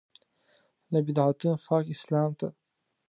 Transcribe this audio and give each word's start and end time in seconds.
له 0.91 0.99
بدعتونو 1.07 1.61
پاک 1.65 1.85
اسلام 1.95 2.29
ته. 2.39 2.47